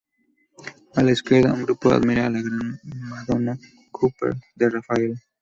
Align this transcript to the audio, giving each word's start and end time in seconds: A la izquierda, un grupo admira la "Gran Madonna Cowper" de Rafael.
A 0.95 1.03
la 1.03 1.11
izquierda, 1.11 1.53
un 1.53 1.61
grupo 1.63 1.91
admira 1.91 2.27
la 2.27 2.41
"Gran 2.41 2.79
Madonna 3.07 3.55
Cowper" 3.91 4.33
de 4.55 4.69
Rafael. 4.71 5.15